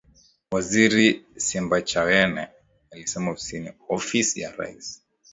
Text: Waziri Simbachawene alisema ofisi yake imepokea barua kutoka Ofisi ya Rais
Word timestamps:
Waziri 0.51 1.25
Simbachawene 1.37 2.47
alisema 2.91 3.31
ofisi 3.31 3.51
yake 3.51 3.59
imepokea 3.59 3.69
barua 3.69 3.71
kutoka 3.77 3.95
Ofisi 3.95 4.41
ya 4.41 4.51
Rais 4.55 5.01